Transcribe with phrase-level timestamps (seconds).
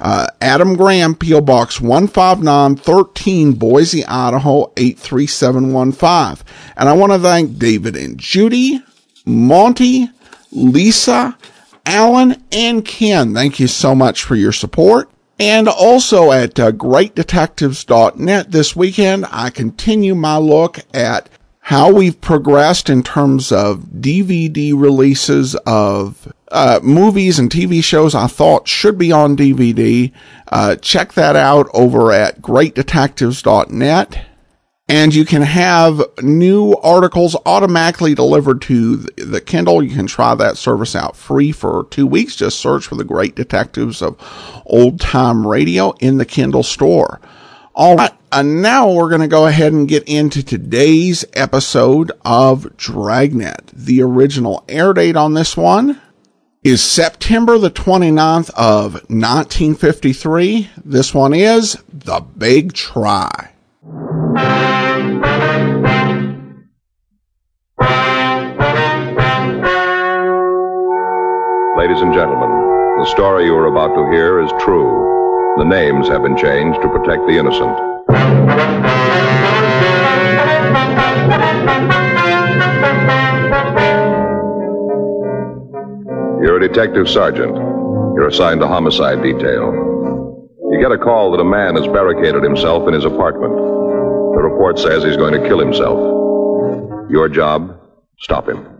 [0.00, 1.42] Uh, Adam Graham, P.O.
[1.42, 6.44] Box 15913, Boise, Idaho 83715.
[6.76, 8.80] And I want to thank David and Judy,
[9.24, 10.08] Monty,
[10.50, 11.36] Lisa,
[11.86, 13.34] Alan, and Ken.
[13.34, 15.10] Thank you so much for your support.
[15.38, 22.90] And also at uh, greatdetectives.net this weekend, I continue my look at how we've progressed
[22.90, 29.12] in terms of DVD releases of uh, movies and TV shows I thought should be
[29.12, 30.12] on DVD.
[30.48, 34.26] Uh, check that out over at greatdetectives.net.
[34.90, 39.84] And you can have new articles automatically delivered to the Kindle.
[39.84, 42.34] You can try that service out free for two weeks.
[42.34, 44.16] Just search for the Great Detectives of
[44.66, 47.20] Old Time Radio in the Kindle store.
[47.72, 48.12] All right.
[48.32, 53.68] And now we're going to go ahead and get into today's episode of Dragnet.
[53.72, 56.00] The original air date on this one
[56.64, 60.68] is September the 29th of 1953.
[60.84, 63.52] This one is The Big Try.
[71.80, 72.50] Ladies and gentlemen,
[72.98, 75.54] the story you are about to hear is true.
[75.56, 77.74] The names have been changed to protect the innocent.
[86.44, 87.56] You're a detective sergeant.
[87.56, 89.72] You're assigned to homicide detail.
[90.70, 93.56] You get a call that a man has barricaded himself in his apartment.
[93.56, 95.98] The report says he's going to kill himself.
[97.10, 97.74] Your job,
[98.18, 98.79] stop him.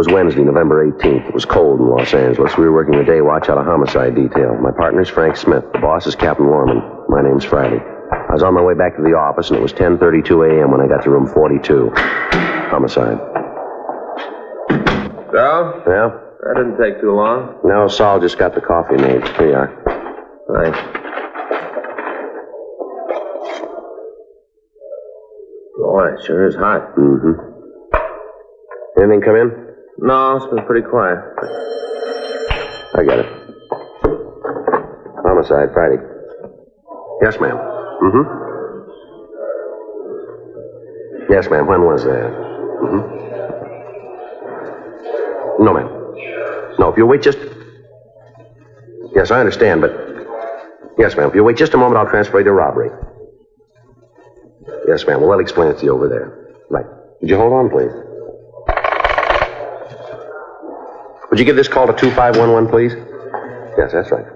[0.00, 1.28] Was Wednesday, November 18th.
[1.28, 2.56] It was cold in Los Angeles.
[2.56, 4.56] We were working the day watch out of homicide detail.
[4.56, 5.62] My partner's Frank Smith.
[5.74, 6.80] The boss is Captain Lorman.
[7.10, 7.76] My name's Friday.
[7.76, 10.70] I was on my way back to the office, and it was 10.32 a.m.
[10.70, 11.92] when I got to room 42.
[12.72, 13.18] Homicide.
[15.36, 15.84] Sal?
[15.84, 16.08] Yeah?
[16.48, 17.60] That didn't take too long.
[17.62, 19.20] No, Saul just got the coffee made.
[19.36, 19.68] Here you are.
[20.56, 20.78] Thanks.
[25.76, 26.96] Boy, it sure is hot.
[26.96, 27.36] Mm-hmm.
[28.96, 29.69] Anything come in?
[30.02, 31.18] No, it's been pretty quiet.
[32.94, 33.26] I got it.
[35.22, 35.98] Homicide, Friday.
[37.22, 37.56] Yes, ma'am.
[38.02, 38.24] Mm-hmm.
[41.30, 41.66] Yes, ma'am.
[41.66, 42.30] When was that?
[42.82, 43.02] Mm-hmm.
[45.64, 45.88] No, ma'am.
[46.78, 47.38] No, if you'll wait just...
[49.14, 49.92] Yes, I understand, but...
[50.98, 51.28] Yes, ma'am.
[51.28, 52.90] If you'll wait just a moment, I'll transfer you to robbery.
[54.88, 55.20] Yes, ma'am.
[55.20, 56.32] Well, they'll explain it to you over there.
[56.70, 56.86] Right.
[57.20, 57.92] Would you hold on, please?
[61.30, 62.94] Would you give this call to 2511, please?
[63.78, 64.26] Yes, that's right.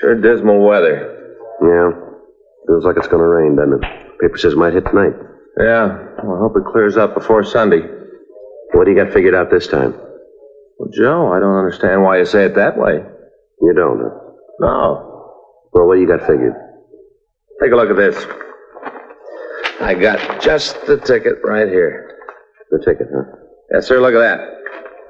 [0.00, 1.36] Sure dismal weather.
[1.60, 1.90] Yeah.
[2.66, 4.20] Feels like it's going to rain, doesn't it?
[4.20, 5.12] Paper says it might hit tonight.
[5.58, 6.06] Yeah.
[6.22, 7.82] Well, I hope it clears up before Sunday.
[8.72, 9.92] What do you got figured out this time?
[10.78, 13.02] Well, Joe, I don't understand why you say it that way.
[13.60, 14.18] You don't, huh?
[14.60, 15.34] No.
[15.72, 16.54] Well, what do you got figured?
[17.60, 18.24] Take a look at this.
[19.80, 22.18] I got just the ticket right here.
[22.70, 23.41] The ticket, huh?
[23.72, 24.40] Yes, sir, look at that.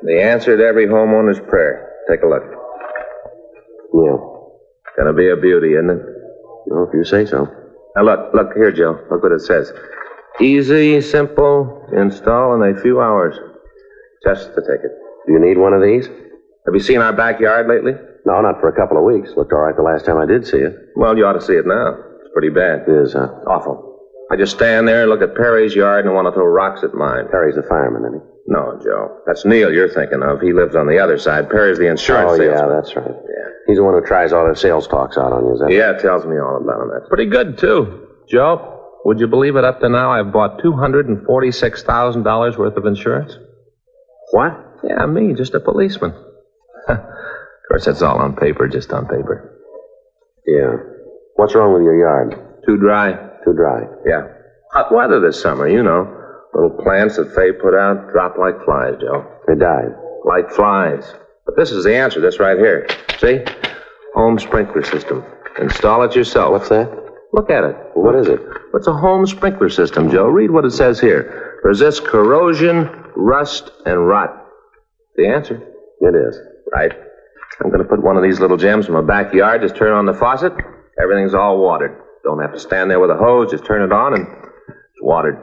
[0.03, 1.91] The answer to every homeowner's prayer.
[2.09, 2.43] Take a look.
[3.95, 4.17] Yeah.
[4.97, 6.03] Gonna be a beauty, isn't it?
[6.67, 7.47] Well, if you say so.
[7.97, 8.99] Now look, look here, Joe.
[9.11, 9.73] Look what it says.
[10.41, 13.37] Easy, simple, install in a few hours.
[14.25, 14.93] Just the ticket.
[15.27, 16.07] Do you need one of these?
[16.07, 17.93] Have you seen our backyard lately?
[18.25, 19.35] No, not for a couple of weeks.
[19.37, 20.75] Looked all right the last time I did see it.
[20.95, 21.97] Well, you ought to see it now.
[22.21, 22.87] It's pretty bad.
[22.87, 23.29] It is, huh?
[23.47, 23.99] Awful.
[24.31, 26.95] I just stand there and look at Perry's yard and want to throw rocks at
[26.95, 27.27] mine.
[27.31, 28.32] Perry's the fireman, isn't he?
[28.47, 29.19] No, Joe.
[29.27, 30.41] That's Neil you're thinking of.
[30.41, 31.49] He lives on the other side.
[31.49, 32.77] Perry's the insurance oh, yeah, salesman.
[32.77, 33.07] that's right.
[33.07, 33.49] Yeah.
[33.67, 35.93] He's the one who tries all the sales talks out on you, is that Yeah,
[35.93, 36.91] it tells me all about him.
[36.93, 38.09] That's pretty good, too.
[38.29, 39.65] Joe, would you believe it?
[39.65, 43.37] Up to now, I've bought $246,000 worth of insurance.
[44.33, 44.59] What?
[44.83, 46.11] Yeah, me, just a policeman.
[46.89, 46.99] of
[47.69, 49.61] course, that's all on paper, just on paper.
[50.47, 50.77] Yeah.
[51.37, 52.35] What's wrong with your yard?
[52.67, 53.13] Too dry?
[53.45, 53.83] Too dry.
[54.05, 54.23] Yeah.
[54.73, 56.22] Hot weather this summer, you know.
[56.55, 59.27] Little plants that Fay put out drop like flies, Joe.
[59.47, 59.95] They died.
[60.25, 61.15] Like flies.
[61.47, 62.87] But this is the answer, this right here.
[63.19, 63.45] See?
[64.15, 65.25] Home sprinkler system.
[65.59, 66.53] Install it yourself.
[66.53, 66.91] What's that?
[67.33, 67.77] Look at it.
[67.95, 68.41] What is it?
[68.73, 70.27] What's a home sprinkler system, Joe?
[70.27, 71.61] Read what it says here.
[71.65, 74.47] Resists corrosion, rust, and rot.
[75.17, 75.57] The answer?
[76.01, 76.39] It is.
[76.73, 76.93] Right.
[77.63, 79.63] I'm going to put one of these little gems in my backyard.
[79.63, 80.53] Just turn on the faucet.
[81.03, 81.99] Everything's all watered.
[82.25, 83.51] Don't have to stand there with a hose.
[83.51, 85.39] Just turn it on and it's watered.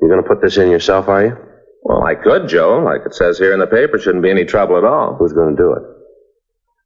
[0.00, 1.36] You're going to put this in yourself, are you?
[1.82, 2.78] Well, I could, Joe.
[2.84, 5.16] Like it says here in the paper, shouldn't be any trouble at all.
[5.18, 5.82] Who's going to do it?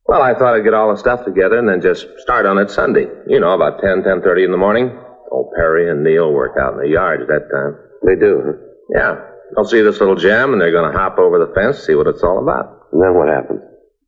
[0.06, 2.70] Well, I thought I'd get all the stuff together and then just start on it
[2.70, 3.06] Sunday.
[3.28, 4.98] You know, about 10, 10.30 in the morning.
[5.30, 7.76] Old Perry and Neil work out in the yard at that time.
[8.04, 8.52] They do, huh?
[8.94, 9.20] Yeah.
[9.54, 12.06] They'll see this little gem and they're going to hop over the fence, see what
[12.06, 12.88] it's all about.
[12.92, 13.60] And then what happens?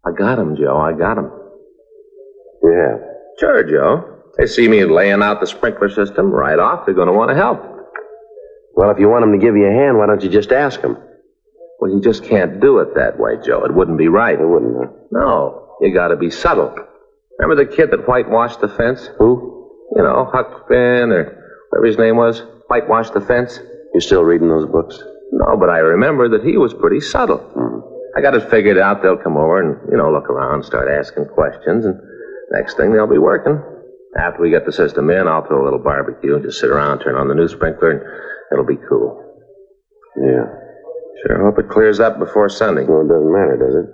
[0.07, 0.77] I got 'em, Joe.
[0.77, 1.31] I got 'em.
[2.65, 3.01] Have.
[3.39, 4.21] Sure, Joe.
[4.39, 6.87] They see me laying out the sprinkler system right off.
[6.87, 7.61] They're going to want to help.
[8.77, 10.81] Well, if you want them to give you a hand, why don't you just ask
[10.81, 10.97] them?
[11.79, 13.65] Well, you just can't do it that way, Joe.
[13.65, 14.39] It wouldn't be right.
[14.39, 14.93] It wouldn't, huh?
[15.11, 15.77] No.
[15.81, 16.75] You got to be subtle.
[17.39, 19.09] Remember the kid that whitewashed the fence?
[19.19, 19.71] Who?
[19.97, 22.43] You know, Huck Finn or whatever his name was.
[22.69, 23.59] Whitewashed the fence?
[23.93, 24.99] You still reading those books?
[25.33, 27.39] No, but I remember that he was pretty subtle.
[27.39, 27.81] Mm-hmm.
[28.17, 29.03] I got it figured out.
[29.03, 32.01] They'll come over and, you know, look around, start asking questions, and
[32.53, 33.61] next thing they'll be working.
[34.17, 37.01] After we get the system in, I'll throw a little barbecue and just sit around,
[37.01, 38.01] turn on the new sprinkler, and
[38.53, 39.21] it'll be cool.
[40.17, 40.47] Yeah.
[41.27, 42.85] Sure hope it clears up before Sunday.
[42.85, 43.87] Well, it doesn't matter, does it?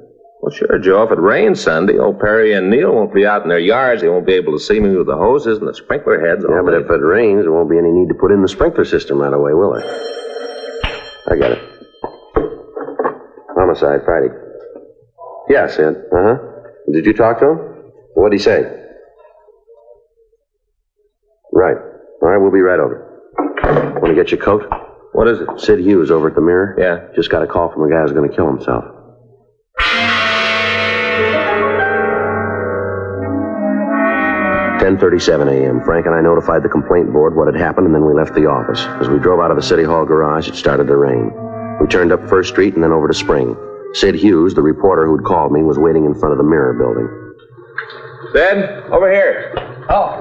[0.42, 1.02] Well, sure, Joe.
[1.02, 4.00] If it rains Sunday, old Perry and Neil won't be out in their yards.
[4.00, 6.44] They won't be able to see me with the hoses and the sprinkler heads.
[6.48, 6.78] Yeah, but day.
[6.78, 9.32] if it rains, there won't be any need to put in the sprinkler system right
[9.32, 9.84] away, will there?
[11.28, 11.62] I got it.
[13.54, 14.28] Homicide, Friday.
[15.50, 15.94] Yeah, Sid.
[16.10, 16.36] Uh huh.
[16.90, 17.56] Did you talk to him?
[18.14, 18.62] What'd he say?
[21.52, 21.76] Right.
[22.22, 23.09] All right, we'll be right over.
[24.10, 24.66] Want to get your coat?
[25.12, 25.60] What is it?
[25.60, 26.74] Sid Hughes over at the mirror.
[26.76, 27.14] Yeah.
[27.14, 28.82] Just got a call from a guy who's going to kill himself.
[34.80, 35.80] Ten thirty-seven a.m.
[35.84, 38.46] Frank and I notified the complaint board what had happened, and then we left the
[38.46, 38.80] office.
[39.00, 41.30] As we drove out of the city hall garage, it started to rain.
[41.80, 43.54] We turned up First Street and then over to Spring.
[43.92, 47.06] Sid Hughes, the reporter who'd called me, was waiting in front of the mirror building.
[48.32, 49.54] Ben, over here.
[49.88, 50.18] Oh,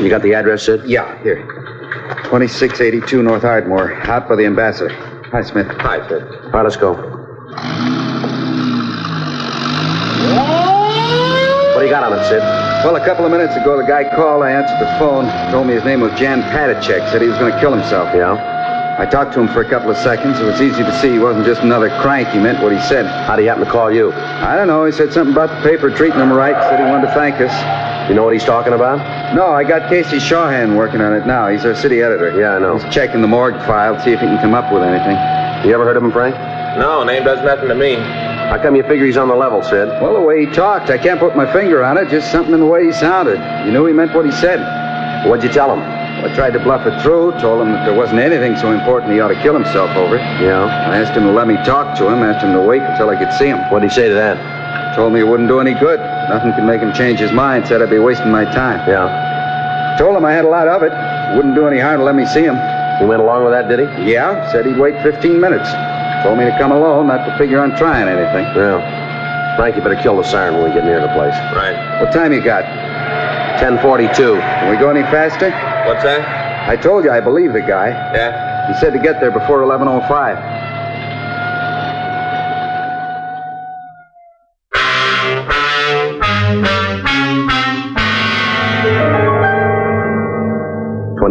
[0.00, 0.88] You got the address, Sid?
[0.88, 1.44] yeah, here.
[2.24, 4.88] 2682 North Ardmore, out by the ambassador.
[5.30, 5.66] Hi, Smith.
[5.68, 6.22] Hi, Sid.
[6.22, 6.92] All right, let's go.
[11.74, 12.40] What do you got on it, Sid?
[12.84, 14.42] Well, a couple of minutes ago, the guy called.
[14.42, 15.28] I answered the phone.
[15.52, 17.10] Told me his name was Jan Patachek.
[17.10, 18.08] Said he was going to kill himself.
[18.14, 18.96] Yeah?
[18.98, 20.40] I talked to him for a couple of seconds.
[20.40, 22.28] It was easy to see he wasn't just another crank.
[22.28, 23.06] He meant what he said.
[23.06, 24.12] How do he happen to call you?
[24.12, 24.84] I don't know.
[24.84, 26.56] He said something about the paper treating him right.
[26.68, 27.79] Said he wanted to thank us.
[28.08, 28.98] You know what he's talking about?
[29.34, 31.48] No, I got Casey Shawhan working on it now.
[31.48, 32.38] He's our city editor.
[32.38, 32.78] Yeah, I know.
[32.78, 35.16] He's checking the morgue file, to see if he can come up with anything.
[35.68, 36.34] You ever heard of him, Frank?
[36.78, 37.94] No, name does nothing to me.
[38.50, 39.88] How come you figure he's on the level, Sid?
[40.02, 42.08] Well, the way he talked, I can't put my finger on it.
[42.08, 43.38] Just something in the way he sounded.
[43.64, 44.58] You knew he meant what he said.
[45.28, 45.78] What'd you tell him?
[45.78, 49.20] I tried to bluff it through, told him that there wasn't anything so important he
[49.20, 50.16] ought to kill himself over.
[50.16, 50.64] Yeah?
[50.64, 53.16] I asked him to let me talk to him, asked him to wait until I
[53.16, 53.58] could see him.
[53.70, 54.59] What'd he say to that?
[54.94, 56.00] Told me it wouldn't do any good.
[56.28, 58.78] Nothing could make him change his mind, said I'd be wasting my time.
[58.88, 59.96] Yeah?
[59.98, 60.92] Told him I had a lot of it.
[61.36, 62.56] Wouldn't do any harm to let me see him.
[62.98, 64.12] He went along with that, did he?
[64.12, 65.70] Yeah, said he'd wait 15 minutes.
[66.22, 68.44] Told me to come alone, not to figure on trying anything.
[68.56, 69.56] Yeah.
[69.56, 71.34] Frank, you better kill the siren when we get near the place.
[71.54, 71.76] Right.
[72.00, 72.64] What time you got?
[73.62, 74.12] 1042.
[74.12, 75.50] Can we go any faster?
[75.88, 76.68] What's that?
[76.68, 77.88] I told you I believe the guy.
[78.14, 78.68] Yeah?
[78.68, 80.59] He said to get there before 1105.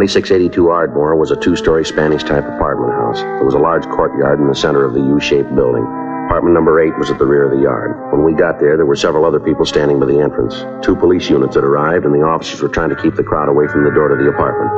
[0.00, 3.20] 2682 Ardmore was a two-story Spanish-type apartment house.
[3.20, 5.84] There was a large courtyard in the center of the U-shaped building.
[6.24, 8.00] Apartment number eight was at the rear of the yard.
[8.10, 10.64] When we got there, there were several other people standing by the entrance.
[10.80, 13.68] Two police units had arrived, and the officers were trying to keep the crowd away
[13.68, 14.72] from the door to the apartment.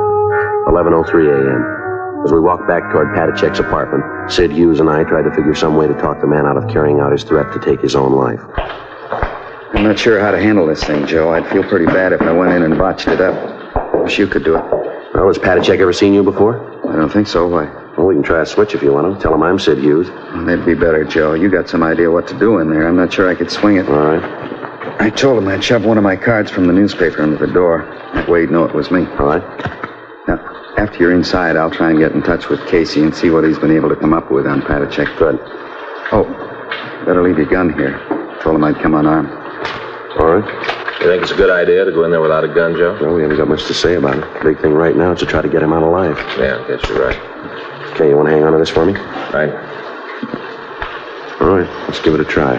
[0.67, 2.25] 11.03 a.m.
[2.25, 5.77] As we walked back toward Patachek's apartment, Sid Hughes and I tried to figure some
[5.77, 8.11] way to talk the man out of carrying out his threat to take his own
[8.11, 8.41] life.
[9.71, 11.31] I'm not sure how to handle this thing, Joe.
[11.31, 13.35] I'd feel pretty bad if I went in and botched it up.
[13.77, 14.92] I Wish you could do it.
[15.13, 16.59] Well, has Patachek ever seen you before?
[16.89, 17.47] I don't think so.
[17.47, 17.65] Why?
[17.95, 19.21] Well, we can try a switch if you want to.
[19.21, 20.09] Tell him I'm Sid Hughes.
[20.09, 21.33] That'd be better, Joe.
[21.33, 22.87] You got some idea what to do in there.
[22.87, 23.87] I'm not sure I could swing it.
[23.87, 24.99] All right.
[24.99, 27.85] I told him I'd shove one of my cards from the newspaper under the door.
[28.15, 29.05] That way he'd know it was me.
[29.19, 29.43] All right.
[30.27, 33.43] Now, after you're inside, I'll try and get in touch with Casey and see what
[33.43, 35.15] he's been able to come up with on Patachek.
[35.19, 35.37] Good.
[36.11, 36.25] Oh,
[37.05, 37.99] better leave your gun here.
[38.41, 39.29] Told him I'd come unarmed.
[40.19, 40.82] All right.
[41.03, 42.97] You think it's a good idea to go in there without a gun, Joe?
[43.01, 44.41] Well, we haven't got much to say about it.
[44.41, 46.17] Big thing right now is to try to get him out alive.
[46.39, 47.91] Yeah, I guess you're right.
[47.91, 48.93] Okay, you want to hang on to this for me?
[48.93, 49.51] Right.
[51.41, 51.67] All right.
[51.89, 52.55] Let's give it a try.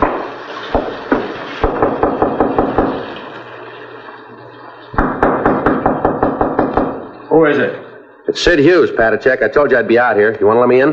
[7.31, 7.83] Who is it?
[8.29, 9.43] It's Sid Hughes, Patachek.
[9.43, 10.37] I told you I'd be out here.
[10.39, 10.91] You want to let me in?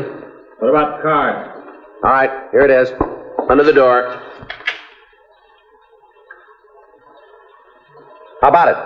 [0.58, 1.64] What about the card?
[2.02, 2.30] All right.
[2.50, 2.90] Here it is.
[3.50, 4.22] Under the door.
[8.42, 8.76] How about it?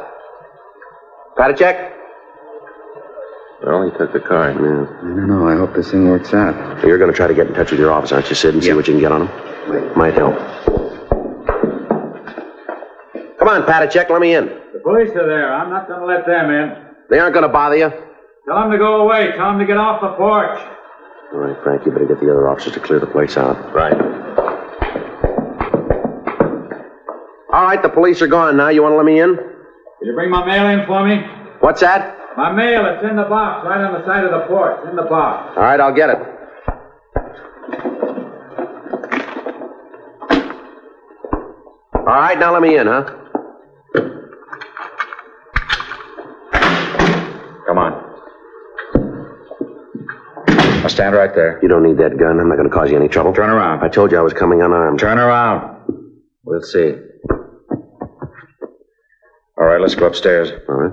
[1.39, 1.93] Patachek?
[3.65, 4.57] Well, he took the card.
[4.57, 5.49] I don't know.
[5.49, 6.85] I hope this thing works out.
[6.85, 8.63] You're going to try to get in touch with your office, aren't you, Sid, and
[8.63, 9.97] see what you can get on him?
[9.97, 10.37] Might help.
[13.39, 14.45] Come on, Patachek, let me in.
[14.75, 15.55] The police are there.
[15.55, 16.77] I'm not going to let them in.
[17.09, 17.89] They aren't going to bother you.
[17.89, 19.33] Tell them to go away.
[19.37, 20.61] Tell them to get off the porch.
[21.33, 23.75] All right, Frank, you better get the other officers to clear the place out.
[23.75, 24.16] Right.
[27.67, 28.69] Right, the police are gone now.
[28.69, 29.35] You want to let me in?
[29.37, 31.17] Did you bring my mail in for me?
[31.61, 32.17] What's that?
[32.37, 34.87] My mail, it's in the box, right on the side of the porch.
[34.91, 35.55] In the box.
[35.57, 36.19] All right, I'll get it.
[41.95, 43.03] All right, now let me in, huh?
[47.67, 48.05] Come on.
[50.85, 51.59] I'll stand right there.
[51.63, 52.39] You don't need that gun.
[52.39, 53.33] I'm not going to cause you any trouble.
[53.33, 53.83] Turn around.
[53.83, 55.01] I told you I was coming unarmed.
[55.01, 55.83] Turn around.
[56.45, 56.95] We'll see.
[59.77, 60.51] All right, let's go upstairs.
[60.71, 60.93] All right.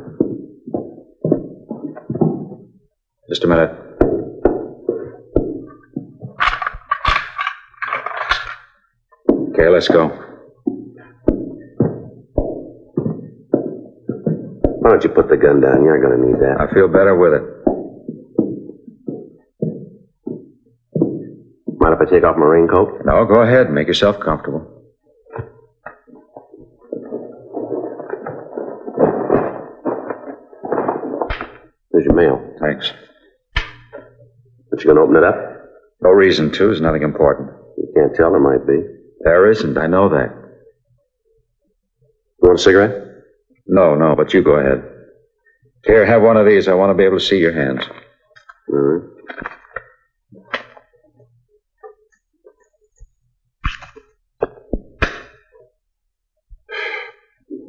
[3.30, 3.70] Just a minute.
[9.54, 10.10] Okay, let's go.
[14.80, 15.86] Why don't you put the gun down?
[15.86, 16.60] You're not going to need that.
[16.60, 17.44] I feel better with it.
[21.80, 23.06] Mind if I take off my raincoat?
[23.06, 23.70] No, go ahead.
[23.70, 24.73] Make yourself comfortable.
[32.04, 32.56] There's your mail.
[32.60, 32.92] Thanks.
[34.70, 35.36] But you going to open it up?
[36.02, 36.66] No reason to.
[36.66, 37.52] There's nothing important.
[37.78, 38.32] You can't tell.
[38.32, 38.82] There might be.
[39.22, 39.78] There isn't.
[39.78, 40.30] I know that.
[42.42, 42.92] You want a cigarette?
[43.68, 44.84] No, no, but you go ahead.
[45.86, 46.68] Here, have one of these.
[46.68, 47.86] I want to be able to see your hands.
[48.70, 49.10] All right.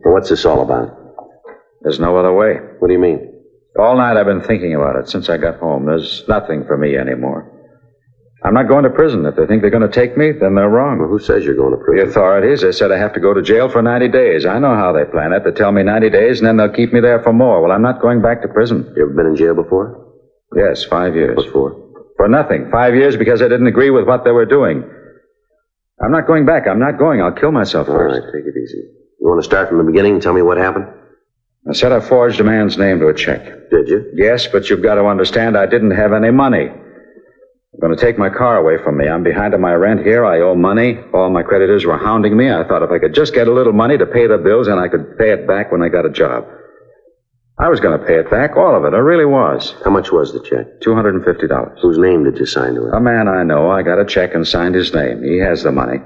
[0.05, 0.97] Well, what's this all about?
[1.83, 2.55] There's no other way.
[2.79, 3.34] What do you mean?
[3.79, 5.87] All night I've been thinking about it since I got home.
[5.87, 7.51] There's nothing for me anymore.
[8.45, 9.25] I'm not going to prison.
[9.25, 10.99] If they think they're going to take me, then they're wrong.
[10.99, 12.05] Well, who says you're going to prison?
[12.05, 14.45] The authorities, they said I have to go to jail for 90 days.
[14.45, 15.45] I know how they plan it.
[15.45, 17.63] They tell me 90 days and then they'll keep me there for more.
[17.63, 18.93] Well, I'm not going back to prison.
[18.97, 20.13] You ever been in jail before?
[20.55, 21.37] Yes, five years.
[21.37, 21.75] What for?
[22.19, 22.69] For nothing.
[22.71, 24.85] Five years because I didn't agree with what they were doing.
[26.05, 26.67] I'm not going back.
[26.69, 27.23] I'm not going.
[27.23, 28.21] I'll kill myself All first.
[28.21, 28.83] right, take it easy.
[29.21, 30.87] You want to start from the beginning and tell me what happened?
[31.69, 33.43] I said I forged a man's name to a check.
[33.71, 34.13] Did you?
[34.15, 36.67] Yes, but you've got to understand I didn't have any money.
[36.67, 39.09] They're going to take my car away from me.
[39.09, 40.25] I'm behind on my rent here.
[40.25, 40.99] I owe money.
[41.15, 42.51] All my creditors were hounding me.
[42.51, 44.79] I thought if I could just get a little money to pay the bills, and
[44.79, 46.45] I could pay it back when I got a job.
[47.59, 48.95] I was going to pay it back, all of it.
[48.95, 49.75] I really was.
[49.85, 50.67] How much was the check?
[50.83, 51.81] $250.
[51.81, 52.95] Whose name did you sign to it?
[52.95, 53.71] A man I know.
[53.71, 55.23] I got a check and signed his name.
[55.23, 55.99] He has the money.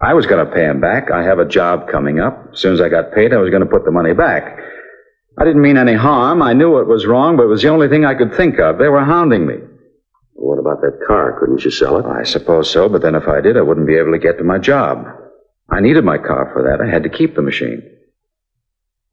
[0.00, 1.10] I was going to pay him back.
[1.10, 2.50] I have a job coming up.
[2.52, 4.58] As soon as I got paid, I was going to put the money back.
[5.40, 6.42] I didn't mean any harm.
[6.42, 8.78] I knew it was wrong, but it was the only thing I could think of.
[8.78, 9.54] They were hounding me.
[10.34, 11.38] What about that car?
[11.38, 12.06] Couldn't you sell it?
[12.06, 14.44] I suppose so, but then if I did, I wouldn't be able to get to
[14.44, 15.04] my job.
[15.70, 16.84] I needed my car for that.
[16.84, 17.82] I had to keep the machine.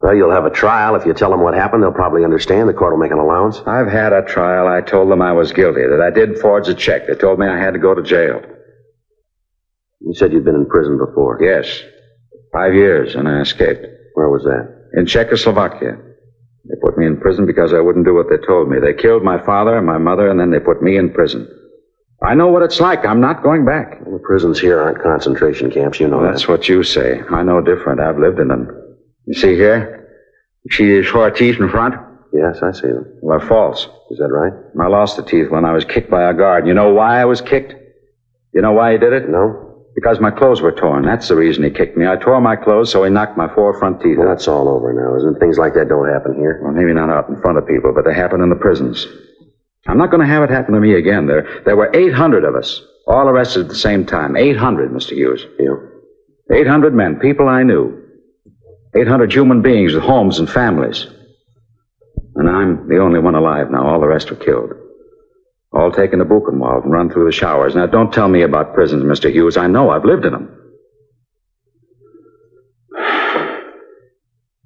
[0.01, 0.96] Well, you'll have a trial.
[0.96, 2.70] If you tell them what happened, they'll probably understand.
[2.70, 3.60] The court will make an allowance.
[3.65, 4.67] I've had a trial.
[4.67, 7.08] I told them I was guilty, that I did forge a check.
[7.08, 8.41] They told me I had to go to jail.
[10.01, 11.39] You said you'd been in prison before.
[11.41, 11.82] Yes.
[12.53, 13.86] Five years, and I escaped.
[14.13, 14.89] Where was that?
[14.94, 15.98] In Czechoslovakia.
[16.67, 18.79] They put me in prison because I wouldn't do what they told me.
[18.79, 21.48] They killed my father and my mother, and then they put me in prison.
[22.24, 23.05] I know what it's like.
[23.05, 24.00] I'm not going back.
[24.01, 26.50] Well, the prisons here aren't concentration camps, you know Well, that's that.
[26.51, 27.22] what you say.
[27.29, 28.00] I know different.
[28.00, 28.67] I've lived in them.
[29.25, 30.07] You see here?
[30.63, 31.95] You see these four teeth in front?
[32.34, 33.05] Yes, I see them.
[33.22, 33.88] Well, they're false.
[34.10, 34.53] Is that right?
[34.81, 36.65] I lost the teeth when I was kicked by a guard.
[36.65, 37.74] You know why I was kicked?
[38.53, 39.29] You know why he did it?
[39.29, 39.64] No?
[39.95, 41.03] Because my clothes were torn.
[41.05, 42.05] That's the reason he kicked me.
[42.05, 44.31] I tore my clothes, so he knocked my four front teeth Well, out.
[44.33, 45.39] that's all over now, isn't it?
[45.39, 46.59] Things like that don't happen here.
[46.61, 49.07] Well, maybe not out in front of people, but they happen in the prisons.
[49.87, 51.27] I'm not going to have it happen to me again.
[51.27, 54.35] There, there were 800 of us, all arrested at the same time.
[54.35, 55.11] 800, Mr.
[55.11, 55.45] Hughes.
[55.59, 55.75] Yeah.
[56.57, 58.01] 800 men, people I knew.
[58.97, 61.07] 800 human beings with homes and families.
[62.35, 63.87] And I'm the only one alive now.
[63.87, 64.71] All the rest were killed.
[65.75, 67.75] All taken to Buchenwald and run through the showers.
[67.75, 69.32] Now, don't tell me about prisons, Mr.
[69.32, 69.58] Hughes.
[69.58, 69.89] I know.
[69.89, 70.50] I've lived in them.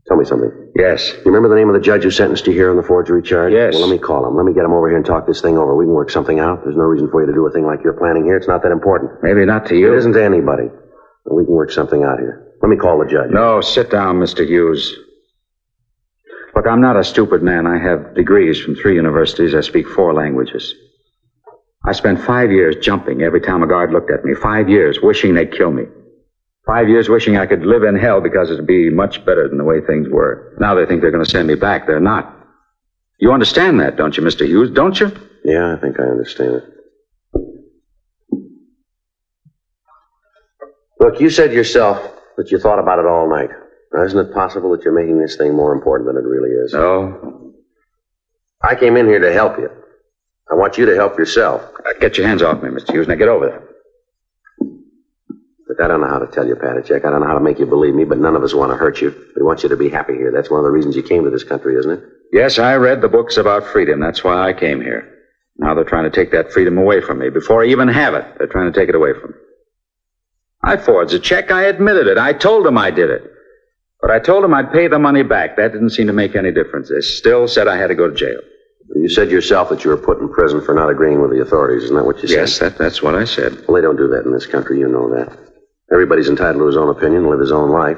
[0.07, 0.51] Tell me something.
[0.75, 1.11] Yes.
[1.13, 3.53] You remember the name of the judge who sentenced you here on the forgery charge?
[3.53, 3.73] Yes.
[3.73, 4.35] Well, let me call him.
[4.35, 5.75] Let me get him over here and talk this thing over.
[5.75, 6.63] We can work something out.
[6.63, 8.35] There's no reason for you to do a thing like you're planning here.
[8.37, 9.23] It's not that important.
[9.23, 9.93] Maybe not to you.
[9.93, 10.69] It isn't to anybody.
[11.25, 12.53] But we can work something out here.
[12.61, 13.29] Let me call the judge.
[13.31, 14.47] No, sit down, Mr.
[14.47, 14.95] Hughes.
[16.55, 17.67] Look, I'm not a stupid man.
[17.67, 19.53] I have degrees from three universities.
[19.55, 20.73] I speak four languages.
[21.85, 24.33] I spent five years jumping every time a guard looked at me.
[24.35, 25.83] Five years wishing they'd kill me.
[26.65, 29.63] Five years wishing I could live in hell because it'd be much better than the
[29.63, 30.55] way things were.
[30.59, 31.87] Now they think they're going to send me back.
[31.87, 32.35] They're not.
[33.17, 34.45] You understand that, don't you, Mr.
[34.45, 34.69] Hughes?
[34.71, 35.11] Don't you?
[35.43, 36.63] Yeah, I think I understand it.
[40.99, 41.97] Look, you said yourself
[42.37, 43.49] that you thought about it all night.
[43.93, 46.73] Now, isn't it possible that you're making this thing more important than it really is?
[46.73, 47.53] No.
[48.61, 49.69] I came in here to help you.
[50.51, 51.61] I want you to help yourself.
[51.85, 52.91] Uh, Get your hands off me, Mr.
[52.91, 53.07] Hughes.
[53.07, 53.63] Now get over there.
[55.67, 57.05] Look, I don't know how to tell you, Patachek.
[57.05, 58.75] I don't know how to make you believe me, but none of us want to
[58.77, 59.13] hurt you.
[59.35, 60.31] We want you to be happy here.
[60.31, 62.03] That's one of the reasons you came to this country, isn't it?
[62.33, 63.99] Yes, I read the books about freedom.
[63.99, 65.15] That's why I came here.
[65.57, 67.29] Now they're trying to take that freedom away from me.
[67.29, 69.37] Before I even have it, they're trying to take it away from me.
[70.63, 71.51] I forged a check.
[71.51, 72.17] I admitted it.
[72.17, 73.23] I told them I did it.
[74.01, 75.57] But I told them I'd pay the money back.
[75.57, 76.89] That didn't seem to make any difference.
[76.89, 78.39] They still said I had to go to jail.
[78.95, 81.83] You said yourself that you were put in prison for not agreeing with the authorities.
[81.85, 82.35] Isn't that what you said?
[82.35, 83.53] Yes, that, that's what I said.
[83.67, 84.79] Well, they don't do that in this country.
[84.79, 85.37] You know that.
[85.91, 87.97] Everybody's entitled to his own opinion, live his own life.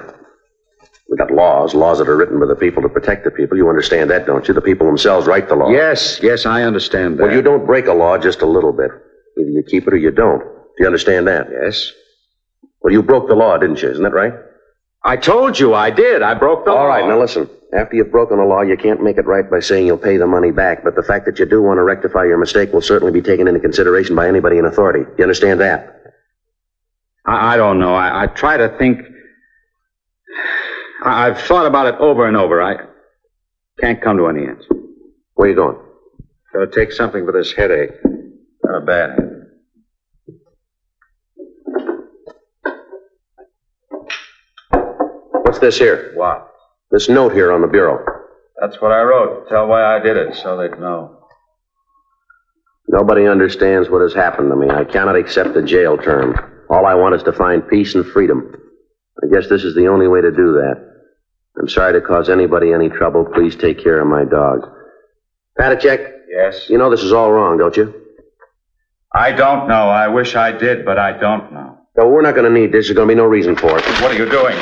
[1.09, 3.57] We've got laws, laws that are written by the people to protect the people.
[3.57, 4.53] You understand that, don't you?
[4.53, 5.69] The people themselves write the law.
[5.69, 7.23] Yes, yes, I understand that.
[7.23, 8.91] Well, you don't break a law just a little bit.
[9.37, 10.39] Either you keep it or you don't.
[10.39, 11.47] Do you understand that?
[11.51, 11.91] Yes.
[12.81, 13.89] Well, you broke the law, didn't you?
[13.89, 14.33] Isn't that right?
[15.03, 16.21] I told you I did.
[16.21, 16.77] I broke the law.
[16.81, 17.49] All right, now listen.
[17.73, 20.27] After you've broken the law, you can't make it right by saying you'll pay the
[20.27, 20.83] money back.
[20.83, 23.47] But the fact that you do want to rectify your mistake will certainly be taken
[23.47, 25.05] into consideration by anybody in authority.
[25.17, 26.01] You understand that?
[27.25, 27.95] I, I don't know.
[27.95, 28.99] I, I try to think.
[31.05, 32.61] I, I've thought about it over and over.
[32.61, 32.75] I
[33.79, 34.67] can't come to any answer.
[35.35, 35.77] Where are you going?
[36.53, 37.91] Gotta take something for this headache.
[38.67, 39.37] Got a bad head.
[45.43, 46.11] What's this here?
[46.15, 46.50] What?
[46.91, 48.03] This note here on the bureau.
[48.59, 49.47] That's what I wrote.
[49.49, 51.17] Tell why I did it, so they'd know.
[52.87, 54.69] Nobody understands what has happened to me.
[54.69, 56.35] I cannot accept a jail term.
[56.69, 58.53] All I want is to find peace and freedom.
[59.23, 60.75] I guess this is the only way to do that.
[61.59, 63.25] I'm sorry to cause anybody any trouble.
[63.33, 64.59] Please take care of my dog.
[65.59, 66.69] Patachek, Yes?
[66.69, 67.93] you know this is all wrong, don't you?
[69.13, 69.89] I don't know.
[69.89, 71.77] I wish I did, but I don't know.
[71.97, 72.87] No, we're not going to need this.
[72.87, 73.85] There's going to be no reason for it.
[74.01, 74.55] What are you doing?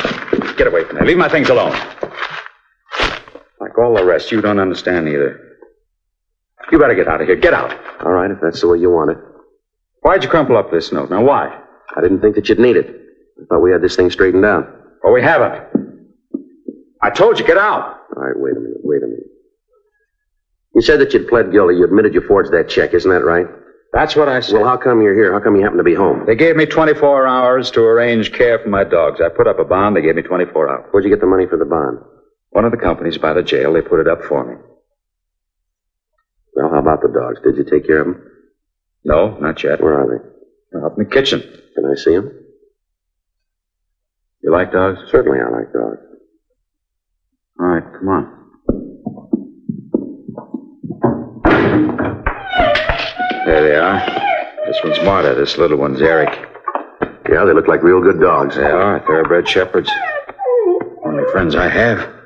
[0.56, 1.06] Get away from me.
[1.06, 1.72] Leave my things alone.
[3.80, 5.58] All the rest, you don't understand either.
[6.70, 7.36] You better get out of here.
[7.36, 7.72] Get out.
[8.04, 9.18] All right, if that's the way you want it.
[10.02, 11.10] Why'd you crumple up this note?
[11.10, 11.46] Now, why?
[11.96, 12.86] I didn't think that you'd need it.
[12.86, 14.68] I thought we had this thing straightened out.
[15.02, 15.64] Well, we haven't.
[17.02, 17.96] I told you, get out.
[18.14, 19.24] All right, wait a minute, wait a minute.
[20.74, 21.76] You said that you'd pled guilty.
[21.76, 23.46] You admitted you forged that check, isn't that right?
[23.92, 24.56] That's what I said.
[24.60, 25.32] Well, how come you're here?
[25.32, 26.24] How come you happen to be home?
[26.26, 29.20] They gave me 24 hours to arrange care for my dogs.
[29.20, 29.96] I put up a bond.
[29.96, 30.86] They gave me 24 hours.
[30.90, 31.98] Where'd you get the money for the bond?
[32.50, 34.56] One of the companies by the jail, they put it up for me.
[36.54, 37.40] Well, how about the dogs?
[37.44, 38.22] Did you take care of them?
[39.04, 39.80] No, not yet.
[39.80, 40.78] Where are they?
[40.84, 41.40] Up in the kitchen.
[41.40, 42.30] Can I see them?
[44.42, 44.98] You like dogs?
[45.10, 46.00] Certainly, I like dogs.
[47.60, 48.36] All right, come on.
[53.46, 54.00] There they are.
[54.66, 55.34] This one's Marta.
[55.34, 56.30] This little one's Eric.
[57.28, 58.56] Yeah, they look like real good dogs.
[58.56, 59.90] They are thoroughbred shepherds.
[61.04, 62.19] Only friends I have.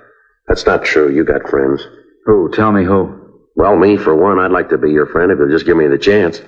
[0.47, 1.15] That's not true.
[1.15, 1.87] You got friends.
[2.27, 2.51] Who?
[2.53, 3.43] Tell me who.
[3.57, 5.87] Well, me, for one, I'd like to be your friend if you'll just give me
[5.87, 6.41] the chance.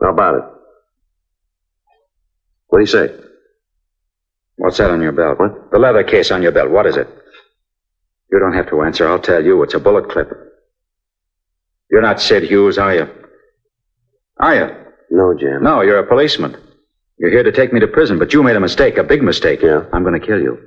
[0.00, 0.44] How about it?
[2.68, 3.14] What do you say?
[4.56, 5.38] What's that on your belt?
[5.38, 5.70] What?
[5.70, 6.70] The leather case on your belt.
[6.70, 7.08] What is it?
[8.32, 9.08] You don't have to answer.
[9.08, 9.62] I'll tell you.
[9.62, 10.30] It's a bullet clip.
[11.90, 13.08] You're not Sid Hughes, are you?
[14.38, 14.76] Are you?
[15.10, 15.62] No, Jim.
[15.62, 16.56] No, you're a policeman.
[17.18, 19.60] You're here to take me to prison, but you made a mistake, a big mistake.
[19.62, 19.84] Yeah?
[19.92, 20.58] I'm going to kill you.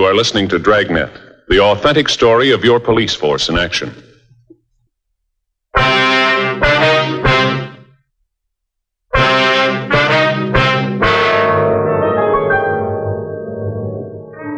[0.00, 1.10] You are listening to Dragnet,
[1.48, 3.92] the authentic story of your police force in action.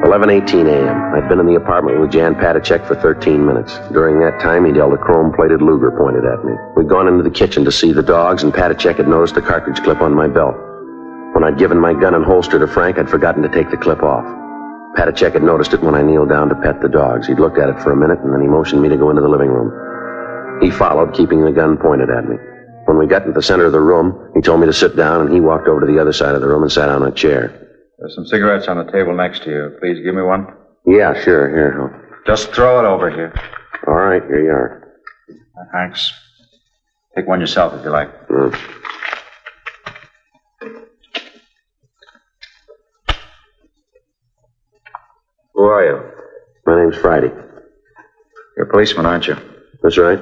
[0.04, 1.12] Eleven eighteen a.m.
[1.12, 3.76] I'd been in the apartment with Jan Patachek for 13 minutes.
[3.90, 6.52] During that time, he'd held a chrome-plated Luger pointed at me.
[6.76, 9.82] We'd gone into the kitchen to see the dogs, and Patachek had noticed the cartridge
[9.82, 10.54] clip on my belt.
[11.34, 14.04] When I'd given my gun and holster to Frank, I'd forgotten to take the clip
[14.04, 14.41] off.
[14.96, 17.26] Patachek had noticed it when I kneeled down to pet the dogs.
[17.26, 19.22] He'd looked at it for a minute, and then he motioned me to go into
[19.22, 20.60] the living room.
[20.62, 22.36] He followed, keeping the gun pointed at me.
[22.84, 25.22] When we got into the center of the room, he told me to sit down,
[25.22, 27.10] and he walked over to the other side of the room and sat on a
[27.12, 27.58] chair.
[27.98, 29.76] There's some cigarettes on the table next to you.
[29.80, 30.46] Please give me one.
[30.86, 32.20] Yeah, sure, here.
[32.26, 33.32] Just throw it over here.
[33.86, 34.98] All right, here you are.
[35.72, 36.12] Thanks.
[37.16, 38.28] Take one yourself if you like.
[38.28, 38.58] Mm.
[45.54, 46.10] Who are you?
[46.66, 47.30] My name's Friday.
[48.56, 49.36] You're a policeman, aren't you?
[49.82, 50.18] That's right.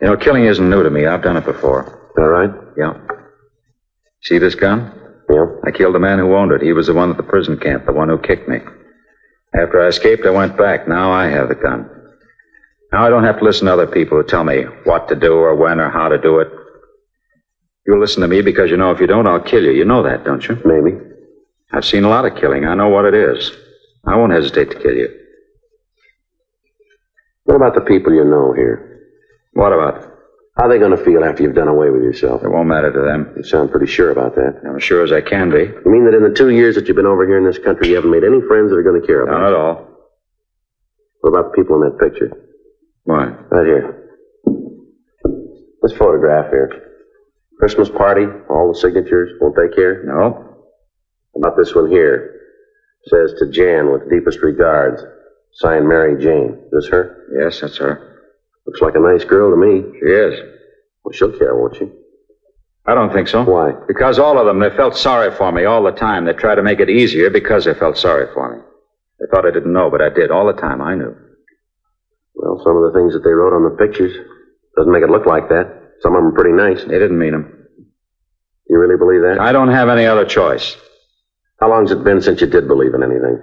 [0.00, 1.06] You know, killing isn't new to me.
[1.06, 2.10] I've done it before.
[2.18, 2.50] All right?
[2.76, 2.94] Yeah.
[4.22, 4.92] See this gun?
[5.30, 5.46] Yeah.
[5.64, 6.62] I killed the man who owned it.
[6.62, 8.58] He was the one at the prison camp, the one who kicked me.
[9.54, 10.86] After I escaped, I went back.
[10.86, 11.88] Now I have the gun.
[12.92, 15.34] Now I don't have to listen to other people who tell me what to do
[15.34, 16.48] or when or how to do it.
[17.86, 19.72] You listen to me because you know if you don't, I'll kill you.
[19.72, 20.60] You know that, don't you?
[20.64, 20.98] Maybe.
[21.72, 22.64] I've seen a lot of killing.
[22.64, 23.50] I know what it is.
[24.08, 25.08] I won't hesitate to kill you.
[27.44, 29.02] What about the people you know here?
[29.52, 30.14] What about?
[30.56, 32.42] How are they going to feel after you've done away with yourself?
[32.42, 33.32] It won't matter to them.
[33.36, 34.60] You sound pretty sure about that.
[34.66, 35.64] I'm as sure as I can be.
[35.64, 37.88] You mean that in the two years that you've been over here in this country,
[37.90, 39.46] you haven't made any friends that are going to care about None you?
[39.48, 39.86] at all.
[41.20, 42.30] What about the people in that picture?
[43.04, 43.26] Why?
[43.50, 44.04] Right here.
[45.82, 46.70] This photograph here.
[47.58, 50.02] Christmas party, all the signatures, won't they care?
[50.04, 50.56] No.
[51.34, 52.34] How about this one here?
[53.08, 55.02] Says to Jan with deepest regards.
[55.52, 56.58] Signed Mary Jane.
[56.66, 57.26] Is this her?
[57.40, 58.22] Yes, that's her.
[58.66, 59.82] Looks like a nice girl to me.
[59.98, 60.40] She is.
[61.04, 61.88] Well, she'll care, won't she?
[62.86, 63.44] I don't think so.
[63.44, 63.72] Why?
[63.86, 66.24] Because all of them, they felt sorry for me all the time.
[66.24, 68.62] They tried to make it easier because they felt sorry for me.
[69.20, 70.30] They thought I didn't know, but I did.
[70.30, 71.14] All the time, I knew.
[72.34, 74.12] Well, some of the things that they wrote on the pictures
[74.76, 75.66] doesn't make it look like that.
[76.00, 76.82] Some of them are pretty nice.
[76.84, 77.66] They didn't mean them.
[78.70, 79.40] You really believe that?
[79.40, 80.76] I don't have any other choice.
[81.60, 83.40] How long's it been since you did believe in anything?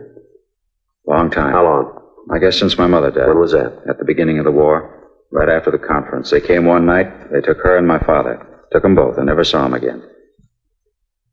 [1.06, 1.51] Long time.
[1.51, 2.01] How long?
[2.34, 3.28] I guess since my mother died.
[3.28, 3.84] When was that?
[3.89, 4.91] At the beginning of the war.
[5.32, 6.32] Right after the conference.
[6.32, 7.32] They came one night.
[7.32, 8.65] They took her and my father.
[8.71, 9.19] Took them both.
[9.19, 10.01] I never saw them again.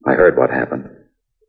[0.07, 0.89] I heard what happened.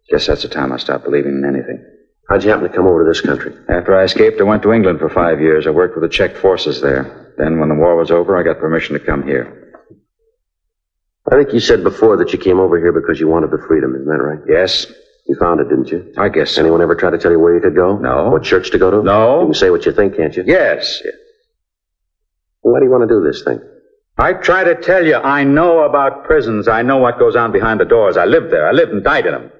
[0.10, 1.84] Guess that's the time I stopped believing in anything.
[2.30, 3.54] How'd you happen to come over to this country?
[3.70, 5.66] After I escaped, I went to England for five years.
[5.66, 7.34] I worked with the Czech forces there.
[7.38, 9.74] Then, when the war was over, I got permission to come here.
[11.30, 13.96] I think you said before that you came over here because you wanted the freedom,
[13.96, 14.40] isn't that right?
[14.48, 14.86] Yes,
[15.26, 16.14] You found it, didn't you?
[16.18, 16.62] I guess so.
[16.62, 17.98] Anyone ever try to tell you where you could go?
[17.98, 18.30] No.
[18.30, 19.02] What church to go to?
[19.04, 19.42] No.
[19.42, 20.44] You can say what you think, can't you?
[20.46, 21.02] Yes.
[22.62, 23.60] Well, why do you want to do this thing?
[24.18, 26.68] I try to tell you, I know about prisons.
[26.68, 28.18] I know what goes on behind the doors.
[28.18, 28.68] I lived there.
[28.68, 29.52] I lived and died in them.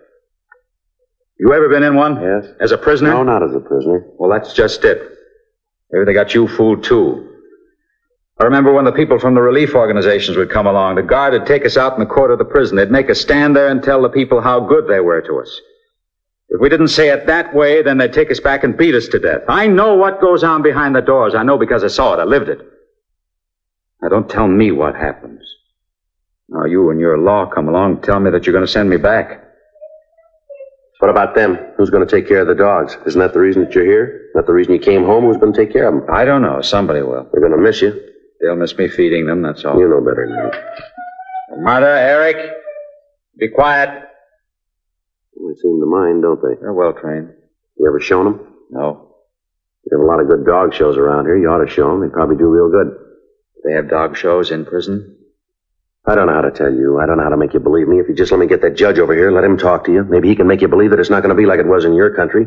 [1.40, 2.22] You ever been in one?
[2.22, 2.46] Yes.
[2.60, 3.12] As a prisoner?
[3.12, 4.06] No, not as a prisoner.
[4.18, 5.02] Well, that's just it.
[5.92, 7.33] Maybe they got you fooled too.
[8.40, 10.96] I remember when the people from the relief organizations would come along.
[10.96, 12.78] The guard would take us out in the court of the prison.
[12.78, 15.62] They'd make us stand there and tell the people how good they were to us.
[16.50, 19.08] If we didn't say it that way, then they'd take us back and beat us
[19.10, 19.42] to death.
[19.48, 21.36] I know what goes on behind the doors.
[21.36, 22.20] I know because I saw it.
[22.20, 22.60] I lived it.
[24.02, 25.42] Now, don't tell me what happens.
[26.50, 28.90] Now, you and your law come along and tell me that you're going to send
[28.90, 29.42] me back.
[31.00, 31.58] What about them?
[31.78, 32.98] Who's going to take care of the dogs?
[33.06, 34.30] Isn't that the reason that you're here?
[34.36, 35.26] Not the reason you came home?
[35.26, 36.14] Who's going to take care of them?
[36.14, 36.62] I don't know.
[36.62, 37.28] Somebody will.
[37.32, 38.00] They're going to miss you.
[38.44, 39.80] They'll miss me feeding them, that's all.
[39.80, 41.64] You know better than me.
[41.64, 42.36] Martha, Eric,
[43.40, 44.04] be quiet.
[45.36, 46.60] They seem to mind, don't they?
[46.60, 47.30] They're well trained.
[47.78, 48.54] You ever shown them?
[48.70, 49.16] No.
[49.86, 51.38] There are a lot of good dog shows around here.
[51.38, 52.02] You ought to show them.
[52.02, 52.98] They probably do real good.
[53.64, 55.18] They have dog shows in prison?
[56.06, 57.00] I don't know how to tell you.
[57.00, 58.00] I don't know how to make you believe me.
[58.00, 60.04] If you just let me get that judge over here, let him talk to you.
[60.04, 61.86] Maybe he can make you believe that it's not going to be like it was
[61.86, 62.46] in your country.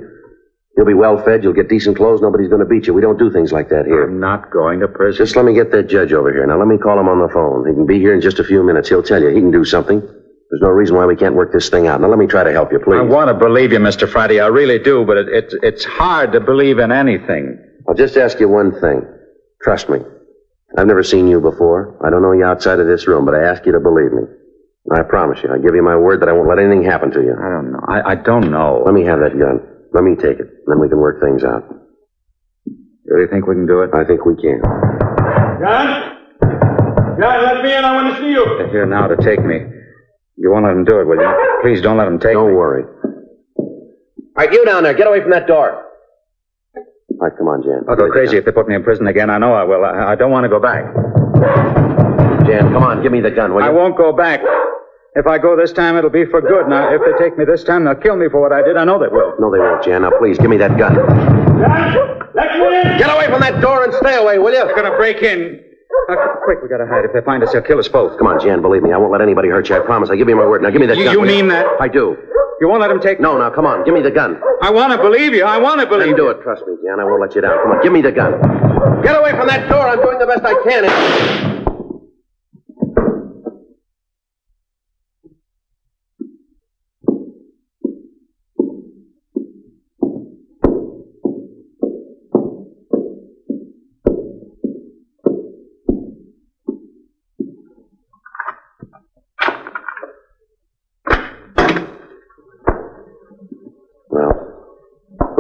[0.77, 1.43] You'll be well fed.
[1.43, 2.21] You'll get decent clothes.
[2.21, 2.93] Nobody's going to beat you.
[2.93, 4.05] We don't do things like that here.
[4.05, 5.25] I'm not going to prison.
[5.25, 6.47] Just let me get that judge over here.
[6.47, 7.67] Now let me call him on the phone.
[7.67, 8.89] He can be here in just a few minutes.
[8.91, 9.29] He'll tell you.
[9.29, 10.01] He can do something.
[10.01, 12.01] There's no reason why we can't work this thing out.
[12.01, 12.99] Now let me try to help you, please.
[12.99, 14.09] I want to believe you, Mr.
[14.09, 14.39] Friday.
[14.39, 17.59] I really do, but it, it, it's hard to believe in anything.
[17.89, 19.03] I'll just ask you one thing.
[19.63, 19.99] Trust me.
[20.77, 21.99] I've never seen you before.
[22.05, 24.23] I don't know you outside of this room, but I ask you to believe me.
[24.93, 27.21] I promise you, I give you my word that I won't let anything happen to
[27.21, 27.33] you.
[27.35, 27.81] I don't know.
[27.89, 28.83] I, I don't know.
[28.85, 29.67] Let me have that gun.
[29.97, 30.47] Let me take it.
[30.67, 31.65] Then we can work things out.
[33.07, 33.91] Really think we can do it?
[33.95, 34.61] I think we can.
[34.61, 36.13] John?
[37.19, 37.83] John, let me in.
[37.83, 38.45] I want to see you.
[38.59, 39.57] They're here now to take me.
[40.37, 41.59] You won't let them do it, will you?
[41.63, 42.55] Please don't let them take Don't me.
[42.55, 42.85] worry.
[43.57, 45.83] All right, you down there, get away from that door.
[46.77, 47.85] All right, come on, Jan.
[47.89, 49.31] I'll go crazy if they put me in prison again.
[49.31, 49.83] I know I will.
[49.83, 50.85] I, I don't want to go back.
[52.45, 53.67] Jan, come on, give me the gun, will you?
[53.67, 54.43] I won't go back.
[55.17, 56.69] If I go this time, it'll be for good.
[56.69, 58.77] Now, if they take me this time, they'll kill me for what I did.
[58.77, 59.33] I know they will.
[59.41, 60.03] No, they won't, Jan.
[60.03, 60.95] Now, please, give me that gun.
[62.35, 62.99] Let me in.
[62.99, 64.63] Get away from that door and stay away, will you?
[64.65, 65.61] They're going to break in.
[66.11, 67.05] Uh, quick, we got to hide.
[67.07, 68.19] If they find us, they'll kill us both.
[68.19, 68.93] Come on, Jan, believe me.
[68.93, 69.77] I won't let anybody hurt you.
[69.77, 70.11] I promise.
[70.11, 70.61] I give you my word.
[70.61, 71.15] Now, give me that You- gun.
[71.15, 71.67] you will mean that?
[71.81, 72.15] I do.
[72.61, 73.85] You won't let them take No, now, come on.
[73.85, 74.41] Give me the gun.
[74.63, 75.45] I want to believe you.
[75.45, 76.31] I want to believe Then do you.
[76.31, 76.43] it.
[76.43, 77.01] Trust me, Jan.
[77.01, 77.59] I won't let you down.
[77.63, 78.33] Come on, give me the gun.
[79.03, 79.89] Get away from that door.
[79.89, 81.56] I'm doing the best I can.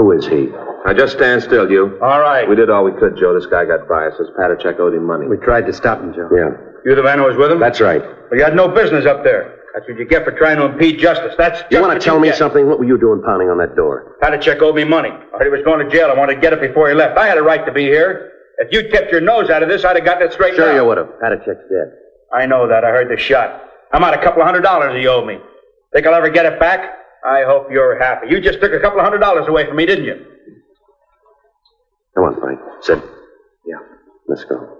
[0.06, 0.46] Who is he?
[0.86, 1.98] Now just stand still, you.
[2.00, 2.48] All right.
[2.48, 3.34] We did all we could, Joe.
[3.34, 3.80] This guy got.
[4.16, 5.26] Says Patachek owed him money.
[5.26, 6.28] We tried to stop him, Joe.
[6.32, 6.50] Yeah,
[6.84, 7.58] You the man who was with him?
[7.60, 8.00] that's right.
[8.00, 9.52] Well, you had no business up there.
[9.74, 11.34] That's what you get for trying to impede justice.
[11.36, 12.38] That's just You want to tell me get.
[12.38, 12.66] something?
[12.66, 14.16] What were you doing pounding on that door?
[14.22, 15.10] Patachek owed me money.
[15.10, 16.08] I heard he was going to jail.
[16.10, 17.18] I wanted to get it before he left.
[17.18, 18.32] I had a right to be here.
[18.58, 20.76] If you'd kept your nose out of this, I'd have gotten it straightened Sure out.
[20.76, 21.08] you would have.
[21.22, 21.92] Patachek's dead.
[22.32, 22.84] I know that.
[22.84, 23.60] I heard the shot.
[23.92, 25.38] I'm out a couple of hundred dollars he owed me.
[25.92, 26.80] Think I'll ever get it back?
[27.26, 28.28] I hope you're happy.
[28.30, 30.24] You just took a couple of hundred dollars away from me, didn't you?
[32.14, 32.60] Come on, Frank.
[32.82, 33.02] Sid.
[33.66, 33.78] Yeah,
[34.28, 34.74] let's go.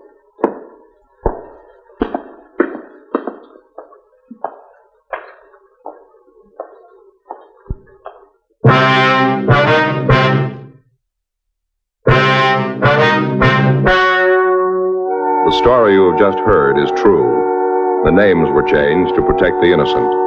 [15.47, 18.03] The story you have just heard is true.
[18.05, 20.26] The names were changed to protect the innocent.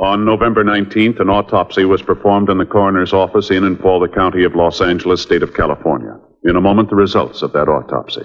[0.00, 4.06] On November 19th, an autopsy was performed in the coroner's office in and for the
[4.06, 6.16] county of Los Angeles, state of California.
[6.44, 8.22] In a moment, the results of that autopsy.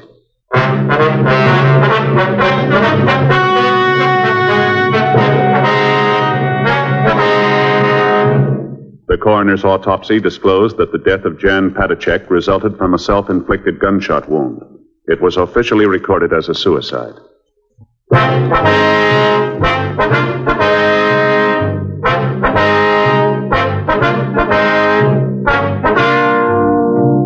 [9.08, 14.30] The coroner's autopsy disclosed that the death of Jan Patachek resulted from a self-inflicted gunshot
[14.30, 14.62] wound.
[15.08, 17.16] It was officially recorded as a suicide.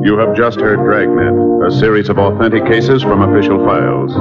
[0.07, 4.15] You have just heard Dragnet, a series of authentic cases from official files.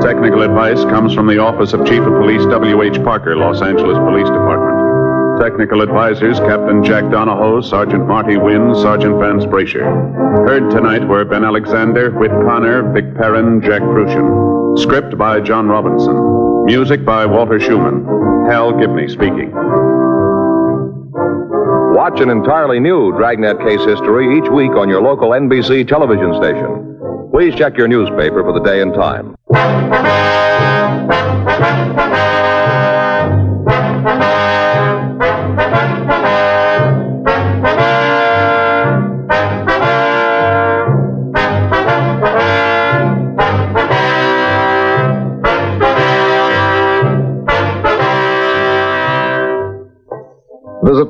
[0.00, 3.02] Technical advice comes from the Office of Chief of Police W.H.
[3.02, 5.42] Parker, Los Angeles Police Department.
[5.42, 9.82] Technical advisors Captain Jack Donahoe, Sergeant Marty Wynn, Sergeant Vance Brasher.
[10.46, 14.78] Heard tonight were Ben Alexander, Whit Connor, Vic Perrin, Jack Kruschen.
[14.78, 16.64] Script by John Robinson.
[16.64, 18.06] Music by Walter Schumann.
[18.48, 19.50] Hal Gibney speaking.
[22.04, 27.30] Watch an entirely new Dragnet case history each week on your local NBC television station.
[27.32, 29.34] Please check your newspaper for the day and time.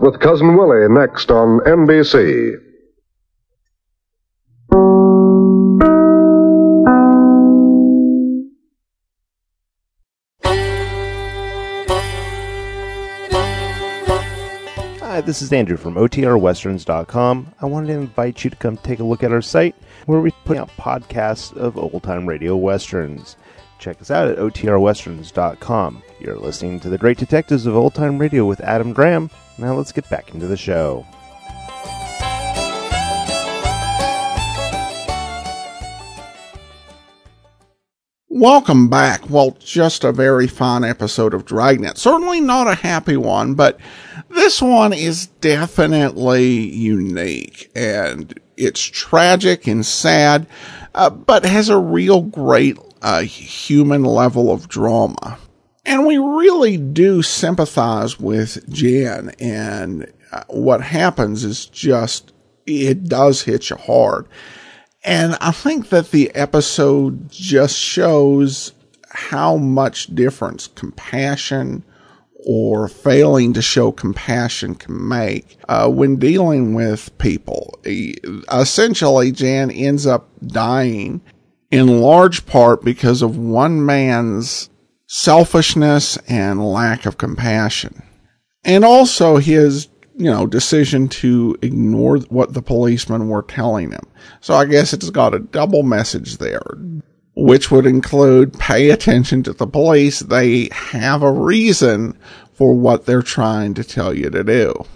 [0.05, 2.61] With Cousin Willie next on NBC.
[15.01, 17.55] Hi, this is Andrew from OTRWesterns.com.
[17.63, 20.33] I wanted to invite you to come take a look at our site where we
[20.45, 23.37] put out podcasts of old time radio westerns.
[23.79, 26.03] Check us out at OTRWesterns.com.
[26.21, 29.31] You're listening to The Great Detectives of Old Time Radio with Adam Graham.
[29.59, 31.07] Now let's get back into the show.
[38.37, 39.31] Welcome back.
[39.31, 41.97] Well, just a very fine episode of Dragnet.
[41.97, 43.79] Certainly not a happy one, but
[44.29, 50.49] this one is definitely unique and it's tragic and sad,
[50.97, 55.39] uh, but has a real great uh, human level of drama.
[55.85, 62.33] And we really do sympathize with Jan and uh, what happens is just,
[62.67, 64.27] it does hit you hard.
[65.05, 68.73] And I think that the episode just shows
[69.11, 71.85] how much difference compassion
[72.47, 77.79] or failing to show compassion can make uh, when dealing with people.
[78.51, 81.21] Essentially, Jan ends up dying
[81.75, 84.71] in large part because of one man's
[85.09, 88.01] selfishness and lack of compassion.
[88.65, 94.07] And also his, you know, decision to ignore what the policemen were telling him.
[94.41, 96.63] So I guess it's got a double message there
[97.37, 100.21] which would include pay attention to the police.
[100.21, 102.17] They have a reason
[102.53, 104.87] for what they're trying to tell you to do.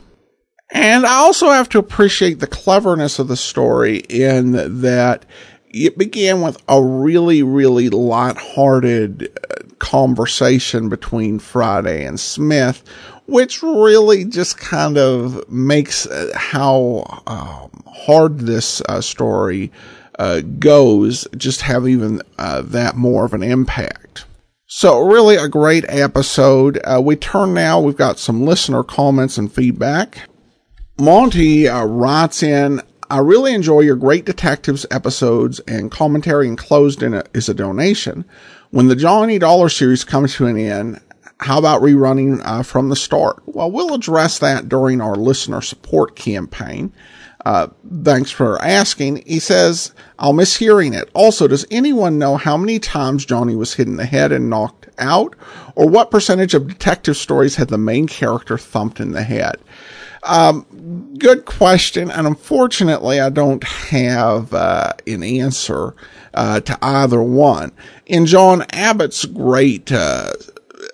[0.71, 5.27] And I also have to appreciate the cleverness of the story in that
[5.71, 12.83] it began with a really, really light-hearted uh, conversation between Friday and Smith,
[13.27, 19.71] which really just kind of makes uh, how um, hard this uh, story
[20.19, 24.25] uh, goes just have even uh, that more of an impact.
[24.67, 26.79] So really a great episode.
[26.85, 27.81] Uh, we turn now.
[27.81, 30.29] We've got some listener comments and feedback.
[30.99, 37.15] Monty uh, writes in, I really enjoy your great detectives episodes and commentary enclosed in
[37.15, 38.25] it is a donation.
[38.71, 41.01] When the Johnny Dollar series comes to an end,
[41.41, 43.43] how about rerunning uh, from the start?
[43.47, 46.93] Well, we'll address that during our listener support campaign.
[47.47, 47.69] Uh,
[48.03, 49.23] thanks for asking.
[49.25, 51.09] He says, I'll miss hearing it.
[51.15, 54.89] Also, does anyone know how many times Johnny was hit in the head and knocked
[54.99, 55.35] out?
[55.77, 59.57] Or what percentage of detective stories had the main character thumped in the head?
[60.29, 62.11] Um, good question.
[62.11, 65.95] And unfortunately, I don't have uh, an answer
[66.35, 67.73] uh, to either one.
[68.07, 70.33] In John Abbott's great uh,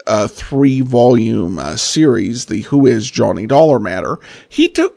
[0.07, 4.19] uh three volume uh, series, the Who is Johnny Dollar Matter,
[4.49, 4.97] he took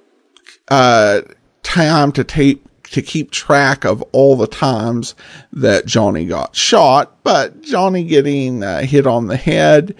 [0.70, 1.22] uh,
[1.64, 5.16] time to tape to keep track of all the times
[5.52, 9.96] that Johnny got shot, but Johnny getting uh, hit on the head,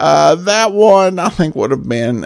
[0.00, 2.24] uh, that one I think would have been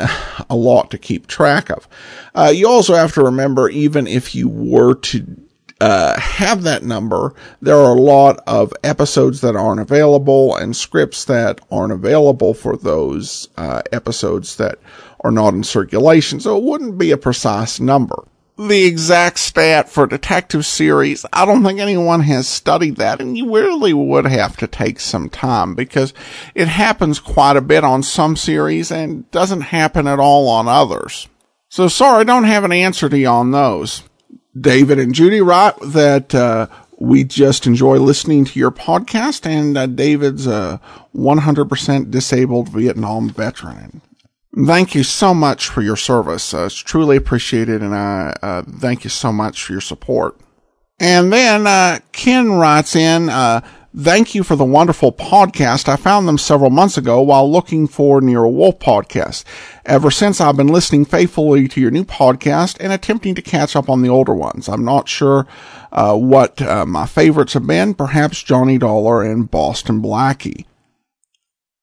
[0.49, 1.89] a lot to keep track of.
[2.35, 5.27] Uh, you also have to remember, even if you were to
[5.81, 11.25] uh, have that number, there are a lot of episodes that aren't available and scripts
[11.25, 14.79] that aren't available for those uh, episodes that
[15.25, 18.25] are not in circulation, so it wouldn't be a precise number
[18.57, 21.27] the exact stat for detective series.
[21.33, 25.29] I don't think anyone has studied that and you really would have to take some
[25.29, 26.15] time because
[26.55, 31.29] it happens quite a bit on some series and doesn't happen at all on others.
[31.69, 34.05] So sorry, I don't have an answer to you on those.
[34.59, 39.87] David and Judy write that, uh, we just enjoy listening to your podcast and uh,
[39.87, 40.81] David's a
[41.15, 44.01] 100% disabled Vietnam veteran.
[44.57, 46.55] Thank you so much for your service.
[46.55, 50.39] Uh, it's truly appreciated, and I uh, thank you so much for your support.
[51.01, 53.63] And then uh, Ken writes in, uh,
[53.97, 55.89] "Thank you for the wonderful podcast.
[55.89, 59.43] I found them several months ago while looking for Nero Wolfe podcast.
[59.87, 63.89] Ever since, I've been listening faithfully to your new podcast and attempting to catch up
[63.91, 64.69] on the older ones.
[64.69, 65.49] I'm not sure
[65.91, 67.93] uh, what uh, my favorites have been.
[67.93, 70.65] Perhaps Johnny Dollar and Boston Blackie."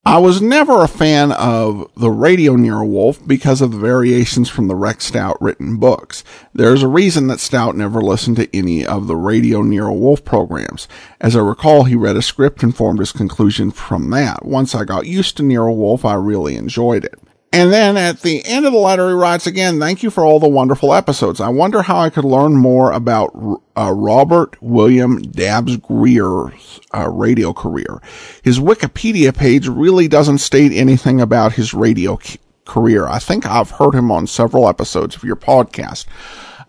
[0.03, 4.67] I was never a fan of the radio Nero Wolfe because of the variations from
[4.67, 6.23] the Rex Stout written books.
[6.55, 10.87] There's a reason that Stout never listened to any of the radio Nero Wolfe programs.
[11.19, 14.43] As I recall, he read a script and formed his conclusion from that.
[14.43, 17.19] Once I got used to Nero Wolfe, I really enjoyed it.
[17.53, 20.39] And then at the end of the letter, he writes again, thank you for all
[20.39, 21.41] the wonderful episodes.
[21.41, 23.35] I wonder how I could learn more about
[23.75, 28.01] uh, Robert William Dabbs Greer's uh, radio career.
[28.41, 33.05] His Wikipedia page really doesn't state anything about his radio c- career.
[33.07, 36.05] I think I've heard him on several episodes of your podcast.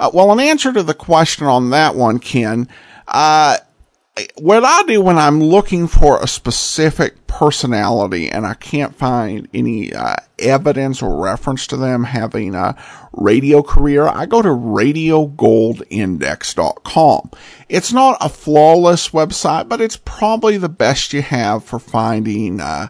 [0.00, 2.68] Uh, well, in answer to the question on that one, Ken,
[3.06, 3.58] uh,
[4.36, 9.94] what I do when I'm looking for a specific personality and I can't find any
[9.94, 12.76] uh, evidence or reference to them having a
[13.14, 17.30] radio career, I go to radiogoldindex.com.
[17.70, 22.88] It's not a flawless website, but it's probably the best you have for finding uh,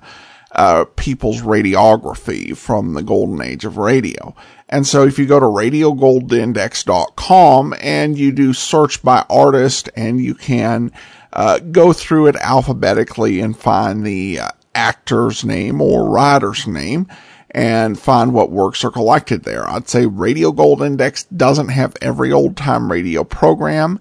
[0.50, 4.34] uh, people's radiography from the golden age of radio.
[4.72, 10.34] And so if you go to radiogoldindex.com and you do search by artist and you
[10.34, 10.90] can
[11.34, 17.06] uh, go through it alphabetically and find the uh, actor's name or writer's name
[17.50, 19.68] and find what works are collected there.
[19.68, 24.00] I'd say Radio Gold Index doesn't have every old time radio program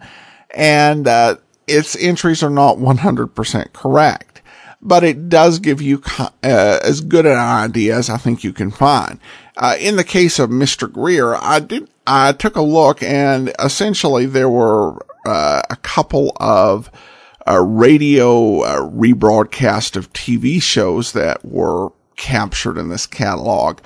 [0.51, 1.35] and uh,
[1.67, 4.30] its entries are not 100% correct
[4.81, 8.71] but it does give you uh, as good an idea as I think you can
[8.71, 9.19] find.
[9.57, 10.91] Uh, in the case of Mr.
[10.91, 16.89] Greer, I did, I took a look and essentially there were uh, a couple of
[17.47, 23.79] uh, radio uh, rebroadcast of TV shows that were captured in this catalog.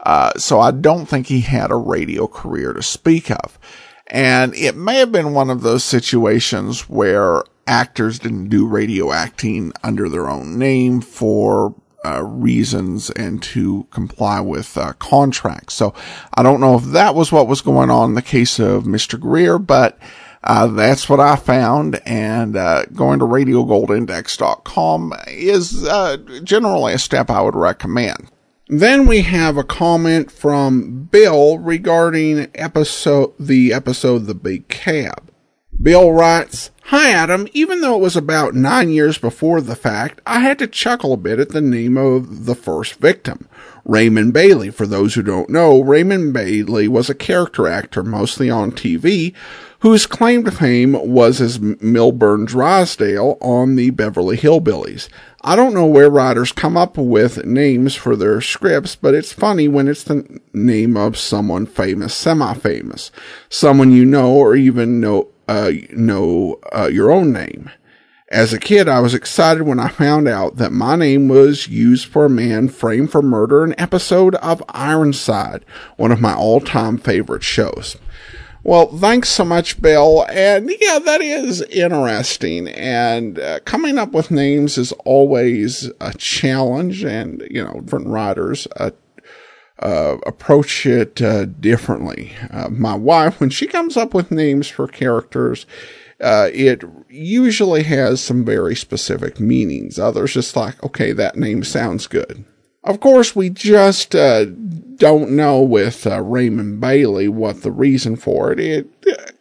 [0.00, 3.58] Uh, so I don't think he had a radio career to speak of.
[4.06, 9.72] And it may have been one of those situations where actors didn't do radio acting
[9.82, 15.74] under their own name for uh, reasons and to comply with uh, contracts.
[15.74, 15.94] So
[16.34, 19.20] I don't know if that was what was going on in the case of Mr.
[19.20, 19.98] Greer, but
[20.42, 22.00] uh, that's what I found.
[22.04, 28.30] And uh, going to radiogoldindex.com is uh, generally a step I would recommend.
[28.68, 35.29] Then we have a comment from Bill regarding episode the episode The Big Cab.
[35.82, 40.40] Bill writes, Hi Adam, even though it was about nine years before the fact, I
[40.40, 43.48] had to chuckle a bit at the name of the first victim.
[43.84, 44.70] Raymond Bailey.
[44.70, 49.32] For those who don't know, Raymond Bailey was a character actor, mostly on TV,
[49.78, 55.08] whose claim to fame was as Milburn Drysdale on the Beverly Hillbillies.
[55.40, 59.68] I don't know where writers come up with names for their scripts, but it's funny
[59.68, 63.10] when it's the name of someone famous, semi-famous,
[63.48, 67.68] someone you know or even know, uh, know uh, your own name.
[68.28, 72.06] As a kid, I was excited when I found out that my name was used
[72.06, 75.64] for a man framed for murder, in an episode of Ironside,
[75.96, 77.96] one of my all-time favorite shows.
[78.62, 80.24] Well, thanks so much, Bill.
[80.28, 82.68] And yeah, that is interesting.
[82.68, 88.68] And uh, coming up with names is always a challenge, and you know, different writers
[88.76, 88.90] uh,
[89.80, 92.32] uh, approach it uh, differently.
[92.50, 95.66] Uh, my wife, when she comes up with names for characters,
[96.20, 99.98] uh, it usually has some very specific meanings.
[99.98, 102.44] Others just like, okay, that name sounds good.
[102.84, 108.52] Of course, we just uh, don't know with uh, Raymond Bailey what the reason for
[108.52, 108.60] it.
[108.60, 108.86] It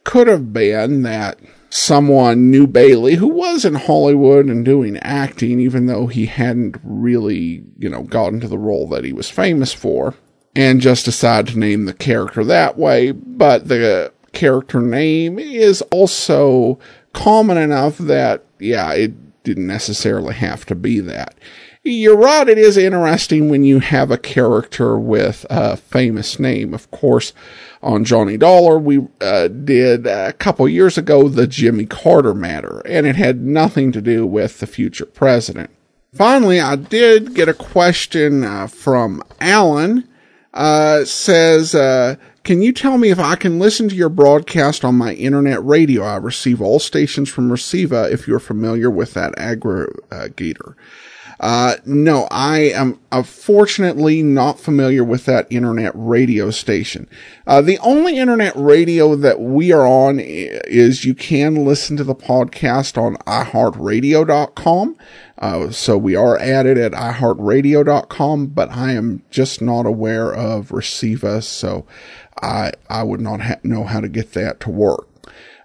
[0.03, 5.85] could have been that someone knew Bailey who was in Hollywood and doing acting, even
[5.85, 10.15] though he hadn't really, you know, gotten to the role that he was famous for,
[10.55, 13.11] and just decide to name the character that way.
[13.11, 16.79] But the character name is also
[17.13, 21.35] common enough that, yeah, it didn't necessarily have to be that
[21.83, 22.49] you're right.
[22.49, 26.73] It is interesting when you have a character with a famous name.
[26.73, 27.33] Of course,
[27.81, 33.07] on Johnny Dollar, we uh, did a couple years ago the Jimmy Carter matter, and
[33.07, 35.69] it had nothing to do with the future president.
[36.13, 40.08] Finally, I did get a question uh, from Alan.
[40.53, 44.95] Uh, says, uh, can you tell me if I can listen to your broadcast on
[44.95, 46.03] my internet radio?
[46.03, 50.75] I receive all stations from Reciva if you're familiar with that aggregator.
[51.39, 57.07] Uh, no, I am unfortunately not familiar with that internet radio station.
[57.47, 62.15] Uh, the only internet radio that we are on is you can listen to the
[62.15, 64.97] podcast on iHeartRadio.com.
[65.39, 71.41] Uh, so we are added at iHeartRadio.com, but I am just not aware of Reciva,
[71.41, 71.85] so
[72.41, 75.07] I I would not ha- know how to get that to work.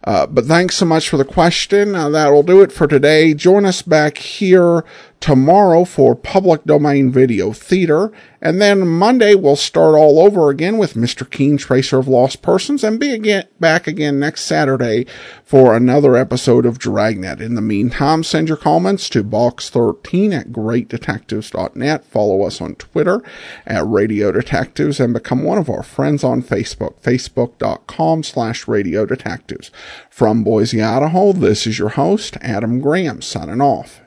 [0.04, 1.94] Uh, but thanks so much for the question.
[1.94, 3.32] Uh, that'll do it for today.
[3.32, 4.84] Join us back here
[5.24, 8.12] tomorrow for public domain video theater.
[8.42, 11.28] And then Monday we'll start all over again with Mr.
[11.28, 15.06] Keen Tracer of Lost Persons and be again, back again next Saturday
[15.42, 17.40] for another episode of Dragnet.
[17.40, 22.04] In the meantime, send your comments to box13 at greatdetectives.net.
[22.04, 23.22] Follow us on Twitter
[23.64, 29.70] at Radio Detectives and become one of our friends on Facebook, facebook.com slash Radio Detectives.
[30.10, 34.03] From Boise, Idaho, this is your host, Adam Graham, signing off.